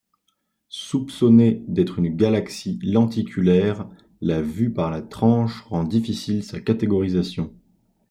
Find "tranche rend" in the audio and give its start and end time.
5.03-5.83